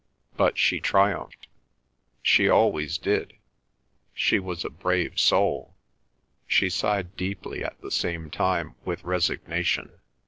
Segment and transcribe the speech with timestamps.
[0.35, 1.47] But she triumphed.
[2.23, 3.33] She always did.
[4.15, 5.75] She was a brave soul."
[6.47, 9.91] She sighed deeply but at the same time with resignation.